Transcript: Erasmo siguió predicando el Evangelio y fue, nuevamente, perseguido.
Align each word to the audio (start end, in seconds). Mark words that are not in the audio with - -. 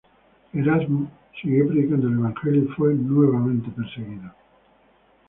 Erasmo 0.53 1.11
siguió 1.39 1.67
predicando 1.67 2.07
el 2.07 2.15
Evangelio 2.15 2.63
y 2.63 2.67
fue, 2.69 2.95
nuevamente, 2.95 3.69
perseguido. 3.69 4.33